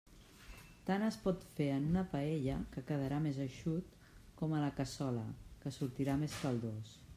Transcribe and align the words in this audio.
Tant 0.85 1.03
es 1.07 1.17
pot 1.25 1.43
fer 1.57 1.67
en 1.73 1.85
una 1.89 2.03
paella, 2.13 2.55
que 2.71 2.83
quedarà 2.89 3.21
més 3.27 3.39
eixut, 3.45 3.93
com 4.41 4.57
a 4.61 4.65
la 4.67 4.73
cassola, 4.81 5.29
que 5.63 5.77
sortirà 5.79 6.21
més 6.25 6.43
caldós. 6.47 6.99